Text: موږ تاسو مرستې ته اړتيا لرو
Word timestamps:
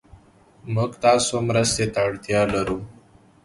موږ 0.73 0.91
تاسو 1.05 1.33
مرستې 1.49 1.85
ته 1.93 1.99
اړتيا 2.07 2.41
لرو 2.53 2.79